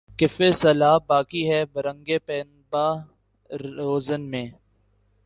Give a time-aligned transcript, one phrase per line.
[0.09, 2.85] کفِ سیلاب باقی ہے‘ برنگِ پنبہ‘
[3.77, 4.47] روزن میں